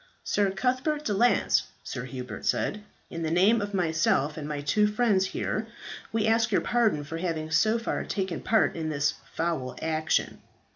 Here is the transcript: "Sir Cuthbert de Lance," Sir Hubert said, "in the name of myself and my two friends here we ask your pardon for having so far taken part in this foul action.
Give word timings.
"Sir 0.23 0.49
Cuthbert 0.49 1.05
de 1.05 1.13
Lance," 1.13 1.67
Sir 1.83 2.05
Hubert 2.05 2.43
said, 2.43 2.81
"in 3.11 3.21
the 3.21 3.29
name 3.29 3.61
of 3.61 3.75
myself 3.75 4.35
and 4.35 4.47
my 4.47 4.59
two 4.61 4.87
friends 4.87 5.27
here 5.27 5.67
we 6.11 6.25
ask 6.25 6.51
your 6.51 6.61
pardon 6.61 7.03
for 7.03 7.17
having 7.19 7.51
so 7.51 7.77
far 7.77 8.03
taken 8.03 8.41
part 8.41 8.75
in 8.75 8.89
this 8.89 9.13
foul 9.35 9.75
action. 9.79 10.41